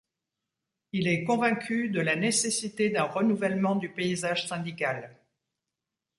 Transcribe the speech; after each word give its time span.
Il 0.93 1.07
est 1.07 1.23
convaincu 1.25 1.89
de 1.89 2.01
la 2.01 2.15
nécessité 2.15 2.89
d’un 2.89 3.03
renouvellement 3.03 3.75
du 3.75 3.89
paysage 3.89 4.47
syndical. 4.47 5.15